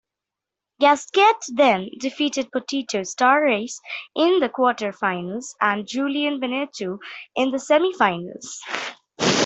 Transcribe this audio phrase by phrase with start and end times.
[0.79, 3.75] Gasquet then defeated Potito Starace
[4.15, 6.97] in the quarterfinals and Julien Benneteau
[7.35, 8.47] in the semifinals.